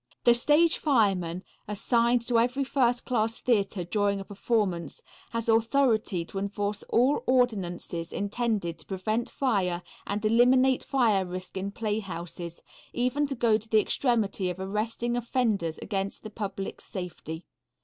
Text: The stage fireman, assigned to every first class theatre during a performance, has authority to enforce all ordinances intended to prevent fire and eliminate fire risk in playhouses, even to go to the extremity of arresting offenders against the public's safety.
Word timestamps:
The 0.23 0.33
stage 0.33 0.79
fireman, 0.79 1.43
assigned 1.67 2.23
to 2.23 2.39
every 2.39 2.63
first 2.63 3.05
class 3.05 3.39
theatre 3.39 3.83
during 3.83 4.19
a 4.19 4.25
performance, 4.25 5.03
has 5.29 5.47
authority 5.47 6.25
to 6.25 6.39
enforce 6.39 6.81
all 6.89 7.21
ordinances 7.27 8.11
intended 8.11 8.79
to 8.79 8.85
prevent 8.87 9.29
fire 9.29 9.83
and 10.07 10.25
eliminate 10.25 10.83
fire 10.83 11.23
risk 11.23 11.55
in 11.55 11.69
playhouses, 11.69 12.63
even 12.93 13.27
to 13.27 13.35
go 13.35 13.59
to 13.59 13.69
the 13.69 13.79
extremity 13.79 14.49
of 14.49 14.59
arresting 14.59 15.15
offenders 15.15 15.77
against 15.83 16.23
the 16.23 16.31
public's 16.31 16.85
safety. 16.85 17.45